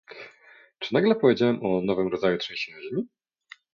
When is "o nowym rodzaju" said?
1.65-2.37